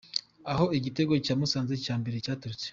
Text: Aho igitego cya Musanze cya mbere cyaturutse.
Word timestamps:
Aho 0.51 0.65
igitego 0.77 1.13
cya 1.25 1.33
Musanze 1.39 1.75
cya 1.83 1.95
mbere 2.01 2.15
cyaturutse. 2.25 2.67